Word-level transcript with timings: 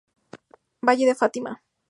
Valle 0.87 1.05
de 1.09 1.13
Fátima. 1.21 1.61